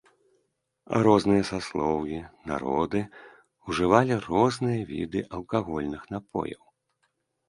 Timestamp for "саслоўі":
1.49-2.21